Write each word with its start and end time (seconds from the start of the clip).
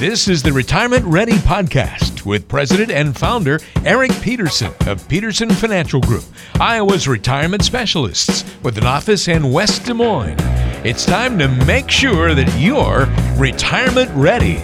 This 0.00 0.28
is 0.28 0.42
the 0.42 0.50
Retirement 0.50 1.04
Ready 1.04 1.34
Podcast 1.34 2.24
with 2.24 2.48
President 2.48 2.90
and 2.90 3.14
Founder 3.14 3.60
Eric 3.84 4.10
Peterson 4.22 4.72
of 4.86 5.06
Peterson 5.08 5.50
Financial 5.50 6.00
Group, 6.00 6.24
Iowa's 6.58 7.06
retirement 7.06 7.62
specialists 7.62 8.50
with 8.62 8.78
an 8.78 8.86
office 8.86 9.28
in 9.28 9.52
West 9.52 9.84
Des 9.84 9.92
Moines. 9.92 10.38
It's 10.86 11.04
time 11.04 11.38
to 11.38 11.48
make 11.66 11.90
sure 11.90 12.34
that 12.34 12.50
you're 12.58 13.08
retirement 13.38 14.10
ready. 14.14 14.56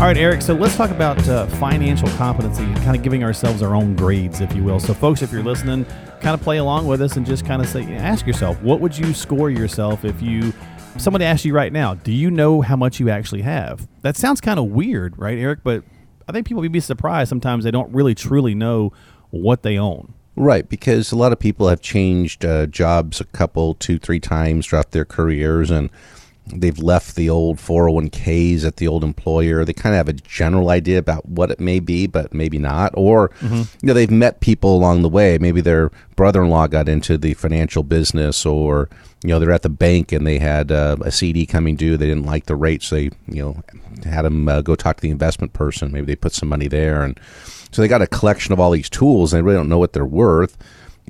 All 0.00 0.06
right, 0.06 0.16
Eric. 0.16 0.40
So 0.40 0.54
let's 0.54 0.78
talk 0.78 0.88
about 0.88 1.28
uh, 1.28 1.46
financial 1.58 2.08
competency 2.12 2.62
and 2.62 2.76
kind 2.76 2.96
of 2.96 3.02
giving 3.02 3.22
ourselves 3.22 3.60
our 3.60 3.74
own 3.74 3.96
grades, 3.96 4.40
if 4.40 4.56
you 4.56 4.64
will. 4.64 4.80
So, 4.80 4.94
folks, 4.94 5.20
if 5.20 5.30
you're 5.30 5.42
listening, 5.42 5.84
kind 6.22 6.32
of 6.32 6.40
play 6.40 6.56
along 6.56 6.86
with 6.86 7.02
us 7.02 7.18
and 7.18 7.26
just 7.26 7.44
kind 7.44 7.60
of 7.60 7.68
say, 7.68 7.82
ask 7.96 8.26
yourself, 8.26 8.62
what 8.62 8.80
would 8.80 8.96
you 8.96 9.12
score 9.12 9.50
yourself 9.50 10.06
if 10.06 10.22
you 10.22 10.54
somebody 10.98 11.24
asks 11.24 11.44
you 11.44 11.54
right 11.54 11.72
now, 11.72 11.94
do 11.94 12.12
you 12.12 12.30
know 12.30 12.60
how 12.60 12.76
much 12.76 13.00
you 13.00 13.10
actually 13.10 13.42
have? 13.42 13.88
That 14.02 14.16
sounds 14.16 14.40
kind 14.40 14.58
of 14.58 14.66
weird, 14.66 15.18
right, 15.18 15.38
Eric? 15.38 15.60
But 15.62 15.84
I 16.28 16.32
think 16.32 16.46
people 16.46 16.62
would 16.62 16.72
be 16.72 16.80
surprised 16.80 17.28
sometimes 17.28 17.64
they 17.64 17.70
don't 17.70 17.92
really 17.92 18.14
truly 18.14 18.54
know 18.54 18.92
what 19.30 19.62
they 19.62 19.78
own. 19.78 20.14
Right, 20.36 20.68
because 20.68 21.12
a 21.12 21.16
lot 21.16 21.32
of 21.32 21.38
people 21.38 21.68
have 21.68 21.80
changed 21.80 22.44
uh, 22.44 22.66
jobs 22.66 23.20
a 23.20 23.24
couple, 23.24 23.74
two, 23.74 23.98
three 23.98 24.20
times 24.20 24.66
throughout 24.66 24.92
their 24.92 25.04
careers, 25.04 25.70
and 25.70 25.90
they've 26.46 26.78
left 26.78 27.16
the 27.16 27.30
old 27.30 27.58
401ks 27.58 28.64
at 28.64 28.76
the 28.76 28.88
old 28.88 29.04
employer. 29.04 29.64
They 29.64 29.72
kind 29.72 29.94
of 29.94 29.98
have 29.98 30.08
a 30.08 30.12
general 30.12 30.70
idea 30.70 30.98
about 30.98 31.26
what 31.26 31.50
it 31.50 31.60
may 31.60 31.80
be, 31.80 32.06
but 32.06 32.34
maybe 32.34 32.58
not. 32.58 32.92
Or, 32.94 33.28
mm-hmm. 33.40 33.56
you 33.56 33.86
know, 33.86 33.94
they've 33.94 34.10
met 34.10 34.40
people 34.40 34.76
along 34.76 35.02
the 35.02 35.08
way. 35.08 35.38
Maybe 35.38 35.60
their 35.60 35.90
brother 36.16 36.42
in 36.42 36.50
law 36.50 36.66
got 36.66 36.88
into 36.88 37.16
the 37.16 37.34
financial 37.34 37.82
business, 37.82 38.44
or, 38.44 38.88
you 39.22 39.30
know, 39.30 39.38
they're 39.38 39.52
at 39.52 39.62
the 39.62 39.68
bank 39.68 40.12
and 40.12 40.26
they 40.26 40.38
had 40.38 40.72
uh, 40.72 40.96
a 41.02 41.10
CD 41.10 41.46
coming 41.46 41.76
due. 41.76 41.96
They 41.96 42.06
didn't 42.06 42.26
like 42.26 42.46
the 42.46 42.56
rates. 42.56 42.86
So 42.86 42.96
they, 42.96 43.10
you 43.28 43.42
know, 43.42 43.62
had 44.04 44.22
them 44.22 44.48
uh, 44.48 44.62
go 44.62 44.74
talk 44.74 44.96
to 44.96 45.02
the 45.02 45.10
investment 45.10 45.52
person. 45.52 45.92
Maybe 45.92 46.06
they 46.06 46.16
put 46.16 46.32
some 46.32 46.48
money 46.48 46.68
there. 46.68 47.02
And 47.02 47.18
so 47.70 47.82
they 47.82 47.88
got 47.88 48.02
a 48.02 48.06
collection 48.06 48.52
of 48.52 48.60
all 48.60 48.70
these 48.70 48.90
tools 48.90 49.32
and 49.32 49.38
they 49.38 49.42
really 49.42 49.56
don't 49.56 49.68
know 49.68 49.78
what 49.78 49.92
they're 49.92 50.04
worth 50.04 50.56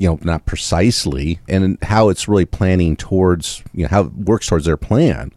you 0.00 0.08
know, 0.08 0.18
not 0.22 0.46
precisely, 0.46 1.40
and 1.46 1.76
how 1.82 2.08
it's 2.08 2.26
really 2.26 2.46
planning 2.46 2.96
towards, 2.96 3.62
you 3.74 3.82
know, 3.82 3.88
how 3.88 4.04
it 4.04 4.12
works 4.14 4.46
towards 4.46 4.64
their 4.64 4.78
plan. 4.78 5.30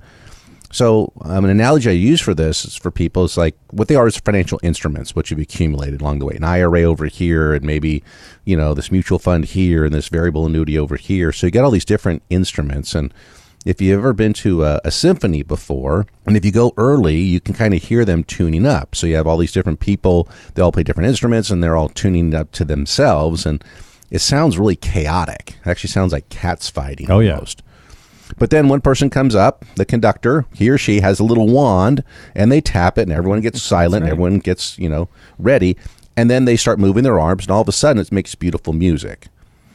So, 0.72 1.11
um, 1.19 1.44
an 1.44 1.52
analogy 1.52 1.89
I 1.89 1.94
use 1.94 2.22
for 2.22 2.33
this 2.33 2.64
is 2.64 2.78
for 2.78 2.89
people 2.89 3.25
is 3.25 3.36
like 3.36 3.58
what 3.72 3.89
they 3.89 3.95
are 3.95 4.08
is 4.08 4.16
financial 4.16 4.61
instruments, 4.64 5.17
what 5.17 5.30
you've 5.30 5.41
accumulated 5.41 6.00
along 6.00 6.19
the 6.19 6.25
way. 6.25 6.36
An 6.36 6.45
IRA 6.45 6.84
over 6.84 7.08
here, 7.08 7.53
and 7.53 7.66
maybe, 7.66 8.03
you 8.45 8.56
know, 8.56 8.73
this 8.73 8.89
mutual 8.89 9.19
fund 9.19 9.44
here, 9.44 9.84
and 9.84 9.94
this 9.94 10.08
variable 10.08 10.45
annuity 10.45 10.80
over 10.80 10.95
here. 10.95 11.34
So, 11.34 11.47
you 11.47 11.52
get 11.52 11.66
all 11.66 11.69
these 11.69 11.84
different 11.84 12.23
instruments. 12.30 12.95
And 12.95 13.14
if 13.66 13.81
you've 13.81 14.00
ever 14.00 14.14
been 14.14 14.31
to 14.34 14.64
a, 14.64 14.80
a 14.86 14.91
symphony 14.91 15.44
before, 15.44 16.08
and 16.25 16.38
if 16.38 16.45
you 16.45 16.53
go 16.53 16.72
early, 16.78 17.17
you 17.17 17.41
can 17.41 17.53
kind 17.53 17.73
of 17.73 17.84
hear 17.84 18.06
them 18.06 18.23
tuning 18.23 18.66
up. 18.66 18.95
So, 18.95 19.08
you 19.08 19.17
have 19.17 19.28
all 19.28 19.38
these 19.38 19.52
different 19.52 19.81
people, 19.81 20.30
they 20.53 20.61
all 20.61 20.72
play 20.72 20.84
different 20.84 21.09
instruments, 21.09 21.50
and 21.50 21.61
they're 21.61 21.75
all 21.75 21.89
tuning 21.89 22.34
up 22.34 22.53
to 22.53 22.64
themselves. 22.64 23.45
And 23.45 23.61
it 24.14 24.22
sounds 24.22 24.59
really 24.59 24.75
chaotic. 24.75 25.57
It 25.66 25.68
actually 25.68 25.90
sounds 25.90 26.13
like 26.13 26.29
cats 26.29 26.69
fighting 26.69 27.09
oh, 27.09 27.16
almost. 27.16 27.63
Yeah. 27.66 28.34
But 28.38 28.51
then 28.51 28.68
one 28.68 28.79
person 28.79 29.09
comes 29.09 29.34
up, 29.34 29.66
the 29.75 29.85
conductor, 29.85 30.46
he 30.53 30.69
or 30.69 30.78
she 30.78 31.01
has 31.01 31.19
a 31.19 31.24
little 31.24 31.47
wand, 31.47 32.03
and 32.35 32.52
they 32.52 32.62
tap 32.62 33.00
it, 33.00 33.03
and 33.03 33.12
everyone 33.12 33.41
gets 33.41 33.62
silent, 33.62 34.03
right. 34.03 34.12
everyone 34.12 34.38
gets, 34.38 34.78
you 34.78 34.88
know, 34.88 35.09
ready. 35.40 35.75
And 36.16 36.29
then 36.29 36.46
they 36.46 36.56
start 36.56 36.78
moving 36.78 37.03
their 37.03 37.19
arms, 37.19 37.46
and 37.46 37.52
all 37.52 37.62
of 37.62 37.68
a 37.68 37.72
sudden 37.72 38.00
it 38.00 38.12
makes 38.12 38.35
beautiful 38.35 38.72
music 38.72 39.29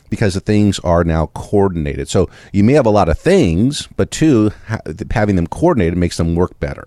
because 0.09 0.35
the 0.35 0.41
things 0.41 0.79
are 0.81 1.03
now 1.03 1.27
coordinated. 1.35 2.09
So 2.09 2.31
you 2.53 2.63
may 2.63 2.75
have 2.75 2.87
a 2.87 2.91
lot 2.91 3.09
of 3.09 3.19
things, 3.19 3.89
but 3.97 4.13
two, 4.13 4.53
ha- 4.69 4.79
having 5.11 5.35
them 5.35 5.49
coordinated 5.49 5.99
makes 5.99 6.17
them 6.17 6.37
work 6.37 6.59
better. 6.61 6.87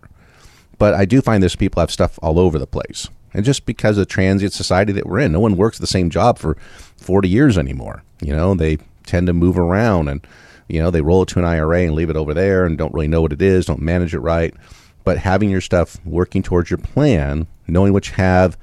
But 0.77 0.93
I 0.93 1.03
do 1.03 1.21
find 1.21 1.43
this 1.43 1.57
people 1.57 1.81
have 1.81 1.91
stuff 1.91 2.17
all 2.21 2.39
over 2.39 2.57
the 2.57 2.65
place. 2.65 3.09
And 3.33 3.45
just 3.45 3.65
because 3.65 3.97
of 3.97 4.01
the 4.01 4.11
transient 4.11 4.53
society 4.53 4.91
that 4.93 5.05
we're 5.05 5.19
in, 5.19 5.31
no 5.31 5.39
one 5.39 5.57
works 5.57 5.77
the 5.77 5.87
same 5.87 6.09
job 6.09 6.37
for 6.37 6.55
40 6.97 7.29
years 7.29 7.57
anymore. 7.57 8.03
You 8.21 8.35
know, 8.35 8.53
they 8.53 8.77
tend 9.05 9.27
to 9.27 9.33
move 9.33 9.57
around 9.57 10.09
and, 10.09 10.25
you 10.67 10.81
know, 10.81 10.91
they 10.91 11.01
roll 11.01 11.23
it 11.23 11.29
to 11.29 11.39
an 11.39 11.45
IRA 11.45 11.81
and 11.81 11.95
leave 11.95 12.09
it 12.09 12.17
over 12.17 12.33
there 12.33 12.65
and 12.65 12.77
don't 12.77 12.93
really 12.93 13.07
know 13.07 13.21
what 13.21 13.33
it 13.33 13.41
is, 13.41 13.65
don't 13.65 13.81
manage 13.81 14.13
it 14.13 14.19
right. 14.19 14.53
But 15.03 15.17
having 15.17 15.49
your 15.49 15.61
stuff 15.61 15.97
working 16.05 16.43
towards 16.43 16.69
your 16.69 16.77
plan, 16.77 17.47
knowing 17.67 17.93
what 17.93 18.09
you 18.09 18.15
have, 18.15 18.57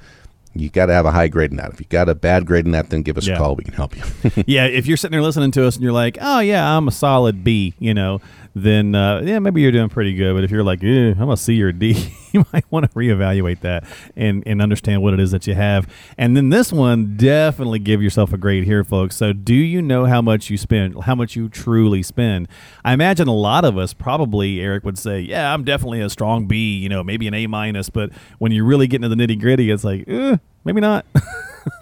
you 0.55 0.69
got 0.69 0.87
to 0.87 0.93
have 0.93 1.07
a 1.07 1.13
high 1.13 1.29
grade 1.29 1.51
in 1.51 1.57
that. 1.59 1.73
If 1.73 1.81
you 1.81 1.87
got 1.89 2.09
a 2.09 2.15
bad 2.15 2.47
grade 2.47 2.65
in 2.65 2.73
that, 2.73 2.91
then 2.91 3.03
give 3.03 3.19
us 3.19 3.27
yeah. 3.27 3.35
a 3.35 3.39
call. 3.39 3.55
We 3.55 3.65
can 3.65 3.75
help 3.75 3.97
you. 3.97 4.45
yeah, 4.47 4.67
if 4.67 4.87
you're 4.87 4.97
sitting 4.97 5.13
there 5.13 5.23
listening 5.23 5.51
to 5.53 5.67
us 5.67 5.77
and 5.77 5.83
you're 5.83 5.93
like, 5.93 6.19
"Oh 6.21 6.41
yeah, 6.41 6.77
I'm 6.77 6.89
a 6.89 6.91
solid 6.91 7.45
B," 7.45 7.75
you 7.79 7.95
know, 7.95 8.21
then 8.55 8.95
uh, 8.95 9.21
yeah, 9.21 9.39
maybe 9.39 9.61
you're 9.63 9.73
doing 9.73 9.89
pretty 9.89 10.15
good. 10.15 10.35
But 10.35 10.45
if 10.45 10.51
you're 10.51 10.65
like, 10.65 10.83
I'm 10.83 11.31
a 11.31 11.37
C 11.37 11.63
or 11.63 11.73
D, 11.73 12.13
you 12.33 12.45
might 12.53 12.65
want 12.71 12.91
to 12.91 12.97
reevaluate 12.97 13.61
that 13.61 13.85
and, 14.17 14.43
and 14.47 14.63
understand 14.63 15.03
what 15.03 15.15
it 15.15 15.21
is 15.21 15.31
that 15.31 15.47
you 15.47 15.55
have. 15.55 15.87
And 16.17 16.37
then 16.37 16.49
this 16.51 16.73
one, 16.73 17.17
definitely 17.17 17.79
give 17.79 18.03
yourself 18.03 18.33
a 18.33 18.39
grade 18.39 18.65
here, 18.65 18.85
folks. 18.85 19.17
So, 19.17 19.33
do 19.33 19.55
you 19.55 19.83
know 19.83 20.07
how 20.07 20.23
much 20.23 20.51
you 20.51 20.57
spend, 20.57 21.05
how 21.05 21.15
much 21.15 21.37
you 21.37 21.49
truly 21.49 22.03
spend? 22.03 22.49
I 22.85 22.93
imagine 22.93 23.29
a 23.29 23.35
lot 23.35 23.65
of 23.65 23.77
us 23.79 23.93
probably, 23.93 24.61
Eric 24.61 24.85
would 24.85 24.99
say, 24.99 25.21
yeah, 25.21 25.53
I'm 25.53 25.65
definitely 25.65 26.01
a 26.01 26.11
strong 26.11 26.47
B, 26.47 26.77
you 26.77 26.89
know, 26.89 27.03
maybe 27.03 27.27
an 27.29 27.35
A 27.35 27.47
minus. 27.47 27.91
But 27.91 28.11
when 28.39 28.53
you 28.53 28.65
really 28.65 28.87
get 28.87 29.03
into 29.03 29.15
the 29.15 29.17
nitty 29.17 29.41
gritty, 29.41 29.71
it's 29.71 29.85
like, 29.85 30.05
eh, 30.09 30.37
maybe 30.65 30.81
not. 30.81 31.07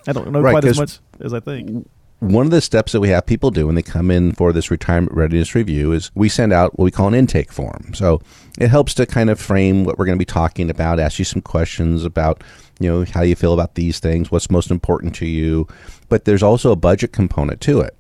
I 0.09 0.13
don't 0.13 0.31
know 0.31 0.41
right, 0.41 0.53
quite 0.53 0.65
as 0.65 0.79
much 0.79 0.99
as 1.21 1.33
I 1.33 1.41
think 1.41 1.89
one 2.21 2.47
of 2.47 2.51
the 2.51 2.63
steps 2.63 2.93
that 2.93 3.01
we 3.01 3.11
have 3.11 3.27
people 3.27 3.51
do 3.51 3.67
when 3.67 3.75
they 3.75 3.83
come 3.83 4.11
in 4.11 4.33
for 4.33 4.53
this 4.53 4.71
retirement 4.71 5.13
readiness 5.13 5.55
review 5.55 5.93
is 5.93 6.11
we 6.15 6.29
send 6.29 6.53
out 6.53 6.79
what 6.79 6.85
we 6.85 6.91
call 6.91 7.09
an 7.09 7.15
intake 7.15 7.53
form. 7.53 7.93
So 7.95 8.23
it 8.59 8.69
helps 8.69 8.95
to 8.95 9.07
kind 9.07 9.29
of 9.29 9.39
frame 9.39 9.85
what 9.85 9.99
we're 9.99 10.07
going 10.07 10.17
to 10.17 10.23
be 10.23 10.25
talking 10.25 10.71
about, 10.71 10.99
ask 10.99 11.19
you 11.19 11.27
some 11.27 11.43
questions 11.43 12.05
about, 12.05 12.43
you 12.81 12.91
know, 12.91 13.05
how 13.05 13.23
you 13.23 13.37
feel 13.37 13.53
about 13.53 13.75
these 13.75 13.99
things, 13.99 14.31
what's 14.31 14.51
most 14.51 14.71
important 14.71 15.15
to 15.17 15.27
you. 15.27 15.69
But 16.09 16.25
there's 16.25 16.43
also 16.43 16.73
a 16.73 16.77
budget 16.77 17.13
component 17.13 17.61
to 17.63 17.81
it. 17.81 17.95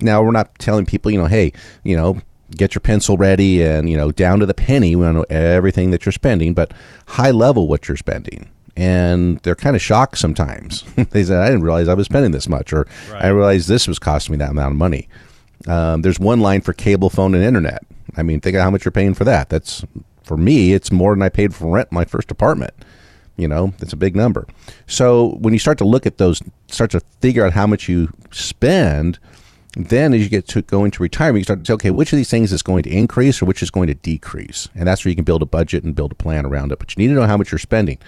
Now, 0.00 0.22
we're 0.22 0.30
not 0.30 0.56
telling 0.58 0.86
people, 0.86 1.10
you 1.10 1.18
know, 1.18 1.26
hey, 1.26 1.52
you 1.82 1.96
know, 1.96 2.20
get 2.52 2.74
your 2.74 2.80
pencil 2.80 3.16
ready 3.16 3.64
and, 3.64 3.90
you 3.90 3.96
know, 3.96 4.12
down 4.12 4.38
to 4.40 4.46
the 4.46 4.54
penny, 4.54 4.94
we 4.94 5.04
want 5.04 5.14
to 5.14 5.18
know 5.18 5.26
everything 5.40 5.90
that 5.90 6.06
you're 6.06 6.12
spending, 6.12 6.54
but 6.54 6.72
high 7.08 7.32
level 7.32 7.66
what 7.66 7.88
you're 7.88 7.96
spending 7.96 8.48
and 8.76 9.38
they're 9.38 9.54
kind 9.54 9.74
of 9.74 9.82
shocked 9.82 10.18
sometimes. 10.18 10.82
they 11.10 11.24
said, 11.24 11.40
"I 11.40 11.46
didn't 11.46 11.62
realize 11.62 11.88
I 11.88 11.94
was 11.94 12.06
spending 12.06 12.32
this 12.32 12.48
much," 12.48 12.72
or 12.72 12.86
right. 13.10 13.24
"I 13.24 13.28
realized 13.28 13.68
this 13.68 13.88
was 13.88 13.98
costing 13.98 14.32
me 14.32 14.38
that 14.38 14.50
amount 14.50 14.72
of 14.72 14.78
money." 14.78 15.08
Um, 15.66 16.02
there's 16.02 16.20
one 16.20 16.40
line 16.40 16.60
for 16.60 16.72
cable 16.72 17.10
phone 17.10 17.34
and 17.34 17.42
internet. 17.42 17.82
I 18.16 18.22
mean, 18.22 18.40
think 18.40 18.56
of 18.56 18.62
how 18.62 18.70
much 18.70 18.84
you're 18.84 18.92
paying 18.92 19.14
for 19.14 19.24
that. 19.24 19.48
That's 19.48 19.84
for 20.22 20.36
me, 20.36 20.72
it's 20.72 20.92
more 20.92 21.14
than 21.14 21.22
I 21.22 21.28
paid 21.28 21.54
for 21.54 21.70
rent 21.70 21.88
in 21.90 21.94
my 21.94 22.04
first 22.04 22.30
apartment. 22.30 22.74
You 23.36 23.48
know, 23.48 23.74
it's 23.80 23.92
a 23.92 23.96
big 23.96 24.16
number. 24.16 24.46
So 24.86 25.36
when 25.40 25.52
you 25.52 25.58
start 25.58 25.78
to 25.78 25.84
look 25.84 26.06
at 26.06 26.18
those, 26.18 26.42
start 26.68 26.90
to 26.92 27.00
figure 27.20 27.44
out 27.44 27.52
how 27.52 27.66
much 27.66 27.88
you 27.88 28.10
spend, 28.30 29.18
then 29.76 30.14
as 30.14 30.22
you 30.22 30.30
get 30.30 30.48
to 30.48 30.62
go 30.62 30.84
into 30.84 31.02
retirement, 31.02 31.40
you 31.40 31.44
start 31.44 31.60
to 31.60 31.66
say, 31.66 31.74
okay, 31.74 31.90
which 31.90 32.12
of 32.12 32.16
these 32.16 32.30
things 32.30 32.50
is 32.50 32.62
going 32.62 32.82
to 32.84 32.90
increase 32.90 33.42
or 33.42 33.44
which 33.44 33.62
is 33.62 33.70
going 33.70 33.88
to 33.88 33.94
decrease? 33.94 34.68
And 34.74 34.88
that's 34.88 35.04
where 35.04 35.10
you 35.10 35.16
can 35.16 35.24
build 35.24 35.42
a 35.42 35.46
budget 35.46 35.84
and 35.84 35.94
build 35.94 36.12
a 36.12 36.16
plan 36.16 36.46
around 36.46 36.72
it. 36.72 36.78
But 36.78 36.96
you 36.96 37.02
need 37.02 37.08
to 37.08 37.20
know 37.20 37.26
how 37.26 37.36
much 37.36 37.52
you're 37.52 37.58
spending 37.58 37.98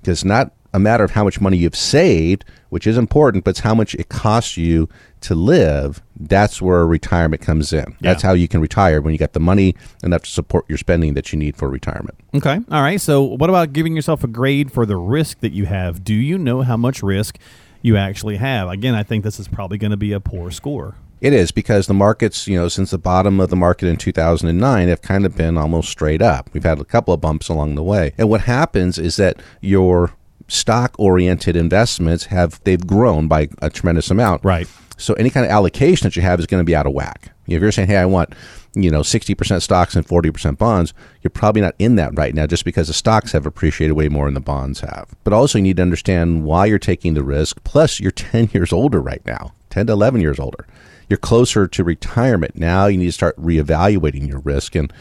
because 0.00 0.18
it's 0.18 0.24
not 0.24 0.52
a 0.72 0.78
matter 0.78 1.04
of 1.04 1.10
how 1.10 1.24
much 1.24 1.40
money 1.40 1.56
you've 1.56 1.76
saved, 1.76 2.44
which 2.68 2.86
is 2.86 2.96
important, 2.96 3.44
but 3.44 3.50
it's 3.50 3.60
how 3.60 3.74
much 3.74 3.94
it 3.94 4.08
costs 4.08 4.56
you 4.56 4.88
to 5.22 5.34
live. 5.34 6.00
That's 6.18 6.62
where 6.62 6.86
retirement 6.86 7.42
comes 7.42 7.72
in. 7.72 7.84
Yeah. 8.00 8.12
That's 8.12 8.22
how 8.22 8.32
you 8.32 8.46
can 8.46 8.60
retire 8.60 9.00
when 9.00 9.12
you 9.12 9.18
got 9.18 9.32
the 9.32 9.40
money 9.40 9.74
enough 10.02 10.22
to 10.22 10.30
support 10.30 10.66
your 10.68 10.78
spending 10.78 11.14
that 11.14 11.32
you 11.32 11.38
need 11.38 11.56
for 11.56 11.68
retirement. 11.68 12.16
Okay. 12.34 12.60
All 12.70 12.82
right. 12.82 13.00
So, 13.00 13.22
what 13.22 13.50
about 13.50 13.72
giving 13.72 13.96
yourself 13.96 14.22
a 14.22 14.28
grade 14.28 14.72
for 14.72 14.86
the 14.86 14.96
risk 14.96 15.40
that 15.40 15.52
you 15.52 15.66
have? 15.66 16.04
Do 16.04 16.14
you 16.14 16.38
know 16.38 16.62
how 16.62 16.76
much 16.76 17.02
risk 17.02 17.38
you 17.82 17.96
actually 17.96 18.36
have? 18.36 18.68
Again, 18.68 18.94
I 18.94 19.02
think 19.02 19.24
this 19.24 19.40
is 19.40 19.48
probably 19.48 19.78
going 19.78 19.90
to 19.90 19.96
be 19.96 20.12
a 20.12 20.20
poor 20.20 20.50
score. 20.50 20.94
It 21.20 21.32
is 21.32 21.52
because 21.52 21.86
the 21.86 21.94
markets, 21.94 22.46
you 22.46 22.58
know, 22.58 22.68
since 22.68 22.90
the 22.90 22.98
bottom 22.98 23.40
of 23.40 23.50
the 23.50 23.56
market 23.56 23.88
in 23.88 23.96
2009 23.96 24.88
have 24.88 25.02
kind 25.02 25.26
of 25.26 25.36
been 25.36 25.58
almost 25.58 25.90
straight 25.90 26.22
up. 26.22 26.50
We've 26.52 26.64
had 26.64 26.80
a 26.80 26.84
couple 26.84 27.12
of 27.12 27.20
bumps 27.20 27.48
along 27.48 27.74
the 27.74 27.82
way. 27.82 28.12
And 28.16 28.28
what 28.28 28.42
happens 28.42 28.98
is 28.98 29.16
that 29.16 29.42
your 29.60 30.12
stock 30.48 30.94
oriented 30.98 31.56
investments 31.56 32.26
have 32.26 32.62
they've 32.64 32.86
grown 32.86 33.28
by 33.28 33.48
a 33.60 33.70
tremendous 33.70 34.10
amount. 34.10 34.44
Right. 34.44 34.68
So 34.96 35.14
any 35.14 35.30
kind 35.30 35.46
of 35.46 35.52
allocation 35.52 36.06
that 36.06 36.16
you 36.16 36.22
have 36.22 36.40
is 36.40 36.46
going 36.46 36.60
to 36.60 36.64
be 36.64 36.74
out 36.74 36.86
of 36.86 36.92
whack. 36.92 37.32
If 37.46 37.60
you're 37.60 37.72
saying, 37.72 37.88
"Hey, 37.88 37.96
I 37.96 38.06
want 38.06 38.34
you 38.74 38.90
know, 38.90 39.00
60% 39.00 39.62
stocks 39.62 39.96
and 39.96 40.06
40% 40.06 40.58
bonds, 40.58 40.94
you're 41.22 41.30
probably 41.30 41.62
not 41.62 41.74
in 41.78 41.96
that 41.96 42.16
right 42.16 42.34
now 42.34 42.46
just 42.46 42.64
because 42.64 42.86
the 42.86 42.94
stocks 42.94 43.32
have 43.32 43.46
appreciated 43.46 43.94
way 43.94 44.08
more 44.08 44.26
than 44.26 44.34
the 44.34 44.40
bonds 44.40 44.80
have. 44.80 45.08
But 45.24 45.32
also, 45.32 45.58
you 45.58 45.62
need 45.62 45.76
to 45.76 45.82
understand 45.82 46.44
why 46.44 46.66
you're 46.66 46.78
taking 46.78 47.14
the 47.14 47.24
risk. 47.24 47.62
Plus, 47.64 48.00
you're 48.00 48.10
10 48.12 48.50
years 48.52 48.72
older 48.72 49.00
right 49.00 49.24
now, 49.26 49.52
10 49.70 49.86
to 49.86 49.92
11 49.92 50.20
years 50.20 50.38
older. 50.38 50.66
You're 51.08 51.16
closer 51.16 51.66
to 51.66 51.84
retirement. 51.84 52.56
Now 52.56 52.86
you 52.86 52.98
need 52.98 53.06
to 53.06 53.12
start 53.12 53.36
reevaluating 53.36 54.28
your 54.28 54.40
risk. 54.40 54.74
And 54.74 54.92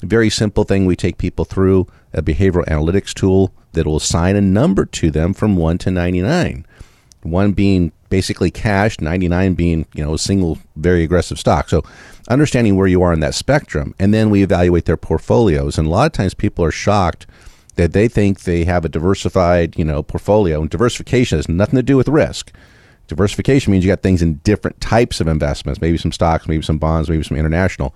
very 0.00 0.30
simple 0.30 0.64
thing 0.64 0.86
we 0.86 0.96
take 0.96 1.18
people 1.18 1.44
through 1.44 1.86
a 2.12 2.22
behavioral 2.22 2.66
analytics 2.66 3.12
tool 3.12 3.52
that 3.72 3.86
will 3.86 3.96
assign 3.96 4.36
a 4.36 4.40
number 4.40 4.86
to 4.86 5.10
them 5.10 5.34
from 5.34 5.56
1 5.56 5.78
to 5.78 5.90
99. 5.90 6.66
One 7.22 7.52
being 7.52 7.92
basically 8.08 8.50
cash, 8.50 9.00
99 9.00 9.54
being, 9.54 9.86
you 9.94 10.02
know, 10.02 10.14
a 10.14 10.18
single 10.18 10.58
very 10.76 11.04
aggressive 11.04 11.38
stock. 11.38 11.68
So 11.68 11.82
understanding 12.28 12.76
where 12.76 12.86
you 12.86 13.02
are 13.02 13.12
in 13.12 13.20
that 13.20 13.34
spectrum 13.34 13.94
and 13.98 14.12
then 14.14 14.30
we 14.30 14.42
evaluate 14.42 14.86
their 14.86 14.96
portfolios 14.96 15.78
and 15.78 15.86
a 15.86 15.90
lot 15.90 16.06
of 16.06 16.12
times 16.12 16.34
people 16.34 16.64
are 16.64 16.70
shocked 16.70 17.26
that 17.76 17.92
they 17.92 18.08
think 18.08 18.40
they 18.40 18.64
have 18.64 18.84
a 18.84 18.88
diversified, 18.88 19.78
you 19.78 19.84
know, 19.84 20.02
portfolio 20.02 20.60
and 20.60 20.70
diversification 20.70 21.38
has 21.38 21.48
nothing 21.48 21.76
to 21.76 21.82
do 21.82 21.96
with 21.96 22.08
risk. 22.08 22.52
Diversification 23.10 23.72
means 23.72 23.84
you 23.84 23.90
got 23.90 24.02
things 24.02 24.22
in 24.22 24.36
different 24.36 24.80
types 24.80 25.20
of 25.20 25.26
investments, 25.26 25.80
maybe 25.80 25.98
some 25.98 26.12
stocks, 26.12 26.46
maybe 26.46 26.62
some 26.62 26.78
bonds, 26.78 27.10
maybe 27.10 27.24
some 27.24 27.36
international. 27.36 27.94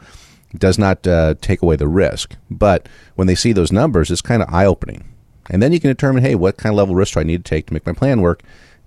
It 0.52 0.58
does 0.58 0.76
not 0.76 1.06
uh, 1.06 1.34
take 1.40 1.62
away 1.62 1.76
the 1.76 1.88
risk. 1.88 2.34
But 2.50 2.88
when 3.14 3.28
they 3.28 3.36
see 3.36 3.52
those 3.52 3.72
numbers, 3.72 4.10
it's 4.10 4.20
kind 4.20 4.42
of 4.42 4.52
eye 4.52 4.66
opening. 4.66 5.04
And 5.48 5.62
then 5.62 5.72
you 5.72 5.78
can 5.78 5.88
determine, 5.88 6.24
hey, 6.24 6.34
what 6.34 6.56
kind 6.56 6.72
of 6.72 6.76
level 6.76 6.94
of 6.94 6.98
risk 6.98 7.14
do 7.14 7.20
I 7.20 7.22
need 7.22 7.44
to 7.44 7.48
take 7.48 7.66
to 7.66 7.72
make 7.72 7.86
my 7.86 7.92
plan 7.92 8.22
work? 8.22 8.42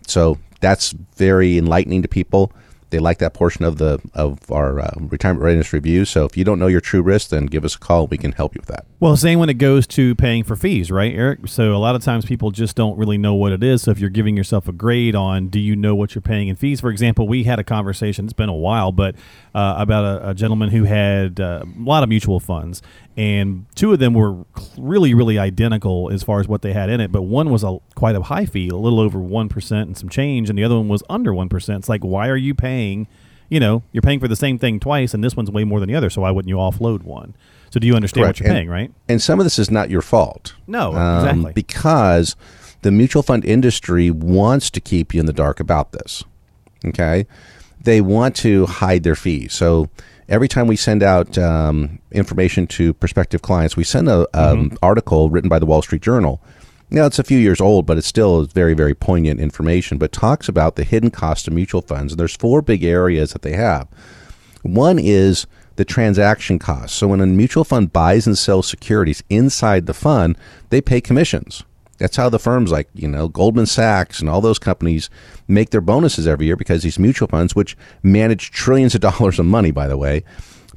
So 0.06 0.38
that's 0.60 0.92
very 1.16 1.58
enlightening 1.58 2.02
to 2.02 2.08
people. 2.08 2.52
They 2.90 3.00
like 3.00 3.18
that 3.20 3.34
portion 3.34 3.66
of 3.66 3.78
the 3.78 4.00
of 4.14 4.52
our 4.52 4.80
uh, 4.80 4.92
retirement 5.00 5.44
readiness 5.44 5.74
review. 5.74 6.06
So 6.06 6.26
if 6.26 6.38
you 6.38 6.44
don't 6.44 6.60
know 6.60 6.68
your 6.68 6.82
true 6.82 7.02
risk, 7.02 7.30
then 7.30 7.48
give 7.48 7.66
us 7.66 7.76
a 7.76 7.80
call. 7.80 8.08
We 8.08 8.18
can 8.18 8.32
help 8.32 8.56
you 8.56 8.60
with 8.62 8.70
that. 8.70 8.86
Well, 9.00 9.16
same 9.18 9.40
when 9.40 9.50
it 9.50 9.56
goes 9.56 9.86
to 9.88 10.16
paying 10.16 10.44
for 10.44 10.56
fees, 10.56 10.90
right, 10.90 11.14
Eric? 11.14 11.48
So 11.48 11.76
a 11.76 11.78
lot 11.78 11.96
of 11.96 12.04
times 12.04 12.26
people 12.26 12.52
just 12.52 12.76
don't 12.76 12.98
really 12.98 13.18
know 13.18 13.36
what 13.36 13.52
it 13.52 13.64
is. 13.64 13.84
So 13.84 13.92
if 13.92 14.00
you're 14.00 14.10
giving 14.10 14.36
yourself 14.36 14.68
a 14.68 14.72
grade 14.72 15.16
on, 15.16 15.50
do 15.50 15.60
you 15.60 15.76
know 15.76 15.96
what 15.96 16.16
you're 16.16 16.22
paying 16.22 16.48
in 16.48 16.56
fees? 16.56 16.82
For 16.82 16.90
example, 16.90 17.28
we 17.28 17.44
had 17.44 17.60
a 17.60 17.64
conversation. 17.64 18.26
It's 18.26 18.34
been 18.34 18.50
a 18.50 18.56
while, 18.56 18.92
but 18.92 19.16
uh, 19.54 19.76
about 19.78 20.06
a, 20.06 20.30
a, 20.30 20.34
gentleman 20.34 20.70
who 20.70 20.84
had 20.84 21.40
uh, 21.40 21.64
a 21.66 21.82
lot 21.82 22.04
of 22.04 22.10
mutual 22.10 22.40
funds, 22.40 22.82
and 23.16 23.66
two 23.76 23.92
of 23.92 24.00
them 24.00 24.14
were 24.14 24.46
really, 24.78 25.14
really 25.14 25.40
identical 25.40 26.12
as 26.12 26.22
far 26.22 26.40
as 26.40 26.48
what 26.48 26.62
they 26.62 26.74
had 26.74 26.90
in 26.90 27.02
it. 27.02 27.12
But 27.12 27.24
one 27.24 27.50
was 27.50 27.64
a 27.64 27.80
quite 27.96 28.16
a 28.16 28.22
high 28.22 28.46
fee, 28.46 28.70
a 28.70 28.76
little 28.76 29.00
over 29.00 29.20
one 29.20 29.50
percent 29.50 29.88
and 29.88 29.98
some 29.98 30.10
change, 30.10 30.50
and 30.50 30.58
the 30.58 30.64
other 30.64 30.76
one 30.76 30.88
was 30.88 31.02
under 31.10 31.34
one 31.34 31.50
percent. 31.50 31.80
It's 31.80 31.90
like, 31.90 32.04
why 32.04 32.28
are 32.30 32.38
you 32.38 32.54
paying? 32.54 32.77
You 33.50 33.62
know, 33.62 33.84
you're 33.94 34.02
paying 34.02 34.20
for 34.20 34.28
the 34.28 34.36
same 34.36 34.60
thing 34.60 34.80
twice, 34.80 35.14
and 35.14 35.24
this 35.24 35.36
one's 35.36 35.50
way 35.50 35.64
more 35.64 35.80
than 35.80 35.88
the 35.88 35.96
other. 35.96 36.10
So 36.10 36.22
why 36.22 36.32
wouldn't 36.32 36.50
you 36.50 36.58
offload 36.58 37.04
one? 37.04 37.34
So 37.70 37.80
do 37.80 37.88
you 37.88 37.96
understand 37.96 38.26
Correct. 38.26 38.40
what 38.42 38.46
you're 38.46 38.50
and, 38.50 38.58
paying, 38.58 38.70
right? 38.70 38.92
And 39.08 39.22
some 39.22 39.40
of 39.40 39.46
this 39.46 39.58
is 39.58 39.72
not 39.72 39.90
your 39.90 40.02
fault. 40.02 40.54
No, 40.68 40.94
um, 40.94 41.20
exactly. 41.20 41.54
Because 41.54 42.36
the 42.82 42.92
mutual 42.92 43.24
fund 43.24 43.46
industry 43.46 44.12
wants 44.12 44.70
to 44.72 44.82
keep 44.82 45.14
you 45.14 45.20
in 45.20 45.26
the 45.26 45.34
dark 45.34 45.60
about 45.60 45.92
this. 45.92 46.24
Okay, 46.86 47.26
they 47.82 48.02
want 48.02 48.36
to 48.38 48.66
hide 48.66 49.04
their 49.04 49.16
fees. 49.16 49.54
So 49.54 49.90
every 50.30 50.48
time 50.48 50.68
we 50.68 50.76
send 50.76 51.04
out 51.04 51.38
um, 51.38 52.00
information 52.12 52.68
to 52.68 52.94
prospective 52.94 53.42
clients, 53.42 53.76
we 53.76 53.84
send 53.84 54.10
an 54.10 54.26
um, 54.34 54.70
mm-hmm. 54.70 54.76
article 54.82 55.30
written 55.30 55.50
by 55.50 55.60
the 55.60 55.66
Wall 55.66 55.82
Street 55.82 56.02
Journal. 56.02 56.42
Now, 56.90 57.06
it's 57.06 57.20
a 57.20 57.24
few 57.24 57.38
years 57.38 57.60
old, 57.60 57.86
but 57.86 57.98
it's 57.98 58.08
still 58.08 58.46
very, 58.46 58.74
very 58.74 58.96
poignant 58.96 59.42
information, 59.42 59.98
but 59.98 60.14
talks 60.14 60.48
about 60.48 60.78
the 60.78 60.86
hidden 60.86 61.12
cost 61.12 61.48
of 61.48 61.54
mutual 61.54 61.82
funds. 61.82 62.14
And 62.14 62.20
there's 62.20 62.36
four 62.36 62.62
big 62.62 62.84
areas 62.84 63.34
that 63.34 63.42
they 63.42 63.54
have. 63.54 63.88
One 64.64 64.98
is 64.98 65.48
the 65.76 65.84
transaction 65.84 66.60
cost. 66.60 66.96
So 66.96 67.10
when 67.10 67.20
a 67.20 67.28
mutual 67.28 67.66
fund 67.66 67.92
buys 67.92 68.26
and 68.26 68.38
sells 68.38 68.70
securities 68.70 69.22
inside 69.30 69.86
the 69.86 69.94
fund, 69.94 70.38
they 70.70 70.80
pay 70.80 71.02
commissions. 71.02 71.64
That's 71.98 72.16
how 72.16 72.30
the 72.30 72.40
firms 72.40 72.72
like, 72.72 72.88
you 72.94 73.08
know, 73.08 73.28
Goldman 73.28 73.66
Sachs 73.66 74.22
and 74.22 74.30
all 74.30 74.40
those 74.40 74.60
companies 74.60 75.10
make 75.48 75.72
their 75.72 75.82
bonuses 75.82 76.28
every 76.28 76.46
year 76.46 76.56
because 76.56 76.84
these 76.84 77.00
mutual 77.00 77.28
funds, 77.28 77.56
which 77.56 77.76
manage 78.02 78.52
trillions 78.52 78.96
of 78.96 79.02
dollars 79.10 79.40
of 79.40 79.46
money, 79.46 79.72
by 79.72 79.88
the 79.88 79.98
way, 79.98 80.24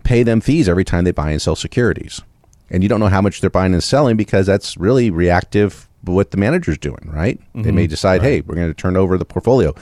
pay 0.03 0.23
them 0.23 0.41
fees 0.41 0.69
every 0.69 0.85
time 0.85 1.05
they 1.05 1.12
buy 1.12 1.31
and 1.31 1.43
sell 1.43 1.57
securities. 1.57 2.21
And 2.69 2.83
you 2.83 2.89
don't 2.89 3.01
know 3.01 3.09
how 3.09 3.21
much 3.21 3.41
they're 3.41 3.51
buying 3.51 3.75
and 3.75 3.85
selling 3.85 4.17
because 4.17 4.47
that's 4.47 4.77
really 4.77 5.11
reactive 5.11 5.89
what 6.02 6.31
the 6.31 6.37
manager's 6.37 6.79
doing, 6.79 7.11
right? 7.12 7.38
Mm-hmm. 7.38 7.62
They 7.62 7.70
may 7.73 7.85
mm-hmm. 7.85 7.91
decide, 7.91 8.23
right. 8.23 8.29
hey, 8.29 8.41
we're 8.43 8.55
going 8.55 8.69
to 8.69 8.75
turn 8.75 8.97
over 8.97 9.19
the 9.19 9.25
portfolio. 9.25 9.75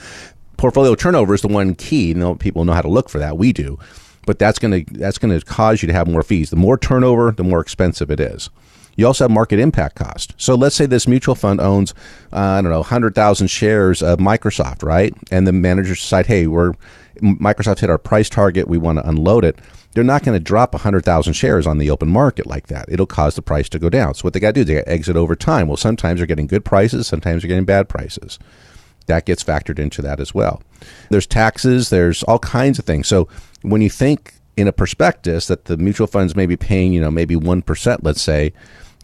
Portfolio 0.57 0.95
turnover 0.95 1.33
is 1.33 1.41
the 1.41 1.47
one 1.47 1.75
key. 1.75 2.09
You 2.09 2.15
know, 2.15 2.35
people 2.35 2.65
know 2.65 2.73
how 2.73 2.81
to 2.81 2.89
look 2.89 3.09
for 3.09 3.19
that. 3.19 3.37
We 3.37 3.53
do. 3.53 3.79
But 4.25 4.37
that's 4.37 4.59
going 4.59 4.85
to 4.85 4.93
that's 4.93 5.17
going 5.17 5.37
to 5.37 5.45
cause 5.45 5.81
you 5.81 5.87
to 5.87 5.93
have 5.93 6.07
more 6.07 6.21
fees. 6.21 6.49
The 6.49 6.55
more 6.55 6.77
turnover, 6.77 7.31
the 7.31 7.43
more 7.43 7.61
expensive 7.61 8.11
it 8.11 8.19
is. 8.19 8.49
You 8.95 9.07
also 9.07 9.23
have 9.23 9.31
market 9.31 9.59
impact 9.59 9.95
cost. 9.95 10.33
So 10.35 10.55
let's 10.55 10.75
say 10.75 10.85
this 10.85 11.07
mutual 11.07 11.33
fund 11.33 11.61
owns, 11.61 11.93
uh, 12.33 12.37
I 12.37 12.61
don't 12.61 12.69
know, 12.69 12.79
100,000 12.79 13.47
shares 13.47 14.03
of 14.03 14.19
Microsoft, 14.19 14.83
right? 14.83 15.13
And 15.31 15.47
the 15.47 15.53
managers 15.53 16.01
decide, 16.01 16.25
hey, 16.25 16.47
we're 16.47 16.73
Microsoft 17.21 17.79
hit 17.79 17.89
our 17.89 17.97
price 17.97 18.29
target, 18.29 18.67
we 18.67 18.77
want 18.77 18.99
to 18.99 19.07
unload 19.07 19.45
it. 19.45 19.59
They're 19.93 20.03
not 20.03 20.23
going 20.23 20.37
to 20.37 20.43
drop 20.43 20.73
100,000 20.73 21.33
shares 21.33 21.65
on 21.65 21.77
the 21.77 21.89
open 21.89 22.09
market 22.09 22.45
like 22.45 22.67
that. 22.67 22.85
It'll 22.89 23.07
cause 23.07 23.35
the 23.35 23.41
price 23.41 23.69
to 23.69 23.79
go 23.79 23.89
down. 23.89 24.13
So 24.13 24.23
what 24.23 24.33
they 24.33 24.39
got 24.39 24.49
to 24.49 24.53
do, 24.53 24.63
they 24.63 24.75
got 24.75 24.85
to 24.85 24.91
exit 24.91 25.15
over 25.15 25.35
time. 25.35 25.67
Well, 25.67 25.77
sometimes 25.77 26.19
they're 26.19 26.27
getting 26.27 26.47
good 26.47 26.63
prices, 26.63 27.07
sometimes 27.07 27.41
they're 27.41 27.49
getting 27.49 27.65
bad 27.65 27.89
prices. 27.89 28.37
That 29.07 29.25
gets 29.25 29.43
factored 29.43 29.79
into 29.79 30.03
that 30.03 30.19
as 30.19 30.35
well. 30.35 30.61
There's 31.09 31.25
taxes, 31.25 31.89
there's 31.89 32.21
all 32.23 32.39
kinds 32.39 32.77
of 32.77 32.85
things. 32.85 33.07
So 33.07 33.27
when 33.63 33.81
you 33.81 33.89
think 33.89 34.35
in 34.55 34.67
a 34.67 34.71
prospectus 34.71 35.47
that 35.47 35.65
the 35.65 35.77
mutual 35.77 36.05
funds 36.05 36.35
may 36.35 36.45
be 36.45 36.57
paying, 36.57 36.93
you 36.93 37.01
know, 37.01 37.09
maybe 37.09 37.35
1%, 37.35 37.99
let's 38.03 38.21
say, 38.21 38.53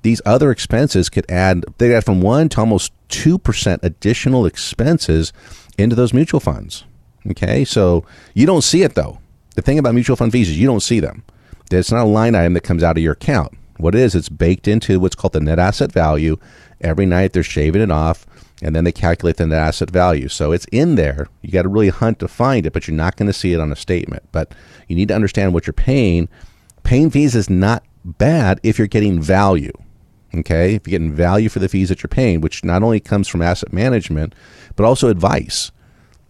these 0.03 0.21
other 0.23 0.51
expenses 0.51 1.09
could 1.09 1.29
add, 1.31 1.65
they 1.79 1.95
add 1.95 2.05
from 2.05 2.21
1 2.21 2.49
to 2.49 2.59
almost 2.59 2.93
2% 3.09 3.79
additional 3.81 4.45
expenses 4.45 5.33
into 5.79 5.95
those 5.95 6.13
mutual 6.13 6.39
funds. 6.39 6.83
Okay, 7.31 7.65
so 7.65 8.05
you 8.35 8.45
don't 8.45 8.63
see 8.63 8.83
it 8.83 8.93
though. 8.93 9.17
The 9.55 9.61
thing 9.61 9.79
about 9.79 9.93
mutual 9.93 10.15
fund 10.15 10.31
fees 10.31 10.49
is 10.49 10.59
you 10.59 10.67
don't 10.67 10.81
see 10.81 10.99
them. 10.99 11.23
It's 11.71 11.91
not 11.91 12.03
a 12.03 12.09
line 12.09 12.35
item 12.35 12.53
that 12.53 12.61
comes 12.61 12.83
out 12.83 12.97
of 12.97 13.03
your 13.03 13.13
account. 13.13 13.57
What 13.77 13.95
it 13.95 14.01
is, 14.01 14.15
it's 14.15 14.29
baked 14.29 14.67
into 14.67 14.99
what's 14.99 15.15
called 15.15 15.33
the 15.33 15.39
net 15.39 15.59
asset 15.59 15.91
value. 15.91 16.37
Every 16.81 17.05
night 17.05 17.33
they're 17.33 17.43
shaving 17.43 17.81
it 17.81 17.91
off 17.91 18.25
and 18.61 18.75
then 18.75 18.83
they 18.83 18.91
calculate 18.91 19.37
the 19.37 19.47
net 19.47 19.59
asset 19.59 19.89
value. 19.89 20.29
So 20.29 20.51
it's 20.51 20.65
in 20.71 20.95
there. 20.95 21.27
You 21.41 21.51
got 21.51 21.63
to 21.63 21.69
really 21.69 21.89
hunt 21.89 22.19
to 22.19 22.27
find 22.27 22.65
it, 22.65 22.73
but 22.73 22.87
you're 22.87 22.95
not 22.95 23.17
going 23.17 23.27
to 23.27 23.33
see 23.33 23.53
it 23.53 23.59
on 23.59 23.71
a 23.71 23.75
statement. 23.75 24.23
But 24.31 24.53
you 24.87 24.95
need 24.95 25.09
to 25.09 25.15
understand 25.15 25.53
what 25.53 25.67
you're 25.67 25.73
paying. 25.73 26.29
Paying 26.83 27.09
fees 27.09 27.35
is 27.35 27.49
not 27.49 27.83
bad 28.03 28.59
if 28.63 28.77
you're 28.77 28.87
getting 28.87 29.21
value. 29.21 29.73
Okay, 30.33 30.75
if 30.75 30.87
you're 30.87 30.99
getting 30.99 31.13
value 31.13 31.47
for 31.47 31.59
the 31.59 31.69
fees 31.69 31.89
that 31.89 32.03
you're 32.03 32.09
paying, 32.09 32.41
which 32.41 32.63
not 32.63 32.83
only 32.83 32.99
comes 32.99 33.27
from 33.27 33.41
asset 33.41 33.71
management, 33.71 34.35
but 34.75 34.83
also 34.83 35.07
advice. 35.07 35.71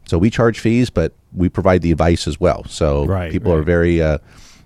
So 0.08 0.20
we 0.20 0.30
charge 0.30 0.60
fees, 0.60 0.92
but 0.92 1.14
we 1.36 1.50
provide 1.50 1.82
the 1.82 1.92
advice 1.92 2.28
as 2.28 2.40
well. 2.40 2.64
So 2.66 3.06
right, 3.06 3.32
people 3.32 3.52
right. 3.52 3.60
are 3.60 3.64
very 3.64 4.02
uh, 4.02 4.18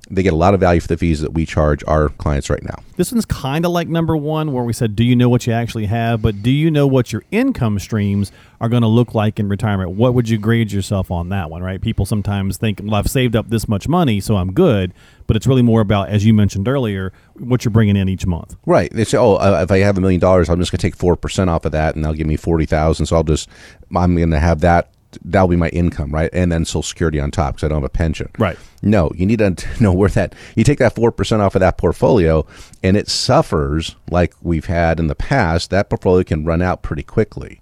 they 0.09 0.23
get 0.23 0.33
a 0.33 0.37
lot 0.37 0.53
of 0.53 0.59
value 0.59 0.81
for 0.81 0.87
the 0.87 0.97
fees 0.97 1.21
that 1.21 1.33
we 1.33 1.45
charge 1.45 1.83
our 1.85 2.09
clients 2.09 2.49
right 2.49 2.63
now. 2.63 2.81
This 2.95 3.11
one's 3.11 3.25
kind 3.25 3.63
of 3.63 3.71
like 3.71 3.87
number 3.87 4.17
one, 4.17 4.51
where 4.51 4.63
we 4.63 4.73
said, 4.73 4.95
Do 4.95 5.03
you 5.03 5.15
know 5.15 5.29
what 5.29 5.45
you 5.45 5.53
actually 5.53 5.85
have? 5.85 6.21
But 6.21 6.41
do 6.41 6.49
you 6.49 6.71
know 6.71 6.87
what 6.87 7.13
your 7.13 7.23
income 7.31 7.77
streams 7.77 8.31
are 8.59 8.69
going 8.69 8.81
to 8.81 8.87
look 8.87 9.13
like 9.13 9.39
in 9.39 9.47
retirement? 9.47 9.91
What 9.91 10.15
would 10.15 10.27
you 10.27 10.37
grade 10.37 10.71
yourself 10.71 11.11
on 11.11 11.29
that 11.29 11.49
one, 11.49 11.61
right? 11.61 11.79
People 11.79 12.05
sometimes 12.05 12.57
think, 12.57 12.81
Well, 12.83 12.95
I've 12.95 13.09
saved 13.09 13.35
up 13.35 13.49
this 13.49 13.67
much 13.67 13.87
money, 13.87 14.19
so 14.19 14.35
I'm 14.37 14.51
good. 14.51 14.93
But 15.27 15.35
it's 15.35 15.45
really 15.45 15.61
more 15.61 15.81
about, 15.81 16.09
as 16.09 16.25
you 16.25 16.33
mentioned 16.33 16.67
earlier, 16.67 17.13
what 17.35 17.63
you're 17.63 17.71
bringing 17.71 17.95
in 17.95 18.09
each 18.09 18.25
month. 18.25 18.55
Right. 18.65 18.91
They 18.91 19.03
say, 19.03 19.17
Oh, 19.17 19.35
uh, 19.35 19.59
if 19.61 19.71
I 19.71 19.79
have 19.79 19.97
a 19.97 20.01
million 20.01 20.19
dollars, 20.19 20.49
I'm 20.49 20.59
just 20.59 20.71
going 20.71 20.79
to 20.79 20.87
take 20.87 20.97
4% 20.97 21.47
off 21.49 21.65
of 21.65 21.71
that 21.73 21.95
and 21.95 22.03
they'll 22.03 22.13
give 22.13 22.27
me 22.27 22.35
40000 22.35 23.05
So 23.05 23.15
I'll 23.15 23.23
just, 23.23 23.47
I'm 23.95 24.15
going 24.15 24.31
to 24.31 24.39
have 24.39 24.61
that 24.61 24.91
that'll 25.23 25.47
be 25.47 25.55
my 25.55 25.69
income, 25.69 26.11
right? 26.13 26.29
And 26.33 26.51
then 26.51 26.65
Social 26.65 26.83
Security 26.83 27.19
on 27.19 27.31
top 27.31 27.55
because 27.55 27.65
I 27.65 27.67
don't 27.69 27.77
have 27.77 27.83
a 27.83 27.89
pension. 27.89 28.29
Right. 28.37 28.57
No, 28.81 29.11
you 29.15 29.25
need 29.25 29.39
to 29.39 29.55
know 29.79 29.93
where 29.93 30.09
that 30.09 30.33
you 30.55 30.63
take 30.63 30.79
that 30.79 30.95
four 30.95 31.11
percent 31.11 31.41
off 31.41 31.55
of 31.55 31.59
that 31.61 31.77
portfolio, 31.77 32.45
and 32.83 32.95
it 32.97 33.07
suffers 33.07 33.95
like 34.09 34.33
we've 34.41 34.65
had 34.65 34.99
in 34.99 35.07
the 35.07 35.15
past. 35.15 35.69
That 35.69 35.89
portfolio 35.89 36.23
can 36.23 36.45
run 36.45 36.61
out 36.61 36.81
pretty 36.81 37.03
quickly. 37.03 37.61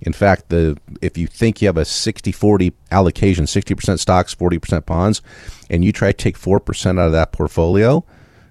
In 0.00 0.12
fact, 0.12 0.48
the 0.48 0.76
if 1.00 1.16
you 1.16 1.26
think 1.26 1.62
you 1.62 1.68
have 1.68 1.76
a 1.76 1.82
60-40 1.82 2.72
allocation, 2.90 3.44
60% 3.44 3.98
stocks, 4.00 4.34
40% 4.34 4.84
bonds, 4.84 5.22
and 5.70 5.84
you 5.84 5.92
try 5.92 6.10
to 6.10 6.16
take 6.16 6.36
4% 6.36 6.98
out 6.98 7.06
of 7.06 7.12
that 7.12 7.30
portfolio, 7.30 8.04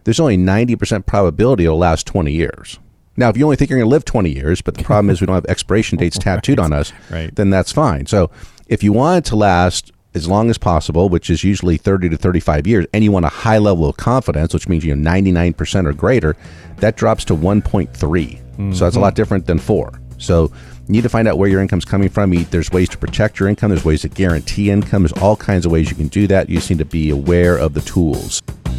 there's 0.05 0.19
only 0.19 0.37
90% 0.37 1.05
probability 1.05 1.65
it'll 1.65 1.77
last 1.77 2.07
20 2.07 2.31
years. 2.31 2.79
Now, 3.17 3.29
if 3.29 3.37
you 3.37 3.43
only 3.43 3.55
think 3.55 3.69
you're 3.69 3.79
going 3.79 3.89
to 3.89 3.93
live 3.93 4.05
20 4.05 4.29
years, 4.29 4.61
but 4.61 4.75
the 4.75 4.83
problem 4.83 5.09
is 5.09 5.21
we 5.21 5.27
don't 5.27 5.35
have 5.35 5.45
expiration 5.45 5.97
dates 5.97 6.17
tattooed 6.19 6.59
right. 6.59 6.65
on 6.65 6.73
us, 6.73 6.93
right. 7.09 7.33
then 7.35 7.49
that's 7.49 7.71
fine. 7.71 8.05
So 8.05 8.31
if 8.67 8.83
you 8.83 8.93
want 8.93 9.25
it 9.25 9.29
to 9.29 9.35
last 9.35 9.91
as 10.13 10.27
long 10.27 10.49
as 10.49 10.57
possible, 10.57 11.09
which 11.09 11.29
is 11.29 11.43
usually 11.43 11.77
30 11.77 12.09
to 12.09 12.17
35 12.17 12.67
years, 12.67 12.85
and 12.93 13.03
you 13.03 13.11
want 13.11 13.25
a 13.25 13.29
high 13.29 13.57
level 13.57 13.87
of 13.87 13.97
confidence, 13.97 14.53
which 14.53 14.67
means 14.67 14.83
you 14.83 14.95
know 14.95 15.09
99% 15.09 15.85
or 15.85 15.93
greater, 15.93 16.35
that 16.77 16.97
drops 16.97 17.23
to 17.25 17.35
1.3. 17.35 17.89
Mm-hmm. 17.91 18.73
So 18.73 18.85
that's 18.85 18.95
a 18.95 18.99
lot 18.99 19.15
different 19.15 19.45
than 19.45 19.59
4. 19.59 19.91
So 20.17 20.51
you 20.87 20.93
need 20.93 21.03
to 21.03 21.09
find 21.09 21.27
out 21.27 21.37
where 21.37 21.49
your 21.49 21.61
income's 21.61 21.85
coming 21.85 22.09
from. 22.09 22.31
There's 22.45 22.71
ways 22.71 22.89
to 22.89 22.97
protect 22.97 23.39
your 23.39 23.49
income, 23.49 23.69
there's 23.69 23.85
ways 23.85 24.01
to 24.01 24.09
guarantee 24.09 24.69
income, 24.69 25.03
there's 25.03 25.13
all 25.13 25.35
kinds 25.35 25.65
of 25.65 25.71
ways 25.71 25.89
you 25.89 25.95
can 25.95 26.09
do 26.09 26.27
that. 26.27 26.49
You 26.49 26.57
just 26.57 26.69
need 26.69 26.79
to 26.79 26.85
be 26.85 27.09
aware 27.09 27.57
of 27.57 27.73
the 27.73 27.81
tools. 27.81 28.41